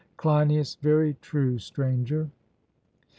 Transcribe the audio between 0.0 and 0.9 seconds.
CLEINIAS: